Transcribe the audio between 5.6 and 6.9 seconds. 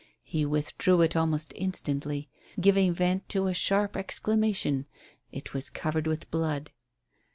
covered with blood.